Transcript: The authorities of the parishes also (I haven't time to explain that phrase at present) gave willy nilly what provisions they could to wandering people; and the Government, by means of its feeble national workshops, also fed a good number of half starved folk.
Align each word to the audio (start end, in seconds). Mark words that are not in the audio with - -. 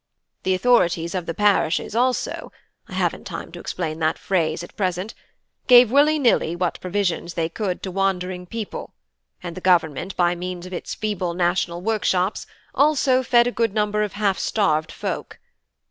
The 0.41 0.55
authorities 0.55 1.13
of 1.13 1.27
the 1.27 1.35
parishes 1.35 1.95
also 1.95 2.51
(I 2.87 2.93
haven't 2.95 3.25
time 3.25 3.51
to 3.51 3.59
explain 3.59 3.99
that 3.99 4.17
phrase 4.17 4.63
at 4.63 4.75
present) 4.75 5.13
gave 5.67 5.91
willy 5.91 6.17
nilly 6.17 6.55
what 6.55 6.81
provisions 6.81 7.35
they 7.35 7.49
could 7.49 7.83
to 7.83 7.91
wandering 7.91 8.47
people; 8.47 8.95
and 9.43 9.55
the 9.55 9.61
Government, 9.61 10.15
by 10.17 10.33
means 10.33 10.65
of 10.65 10.73
its 10.73 10.95
feeble 10.95 11.35
national 11.35 11.81
workshops, 11.83 12.47
also 12.73 13.21
fed 13.21 13.45
a 13.45 13.51
good 13.51 13.75
number 13.75 14.01
of 14.01 14.13
half 14.13 14.39
starved 14.39 14.91
folk. 14.91 15.37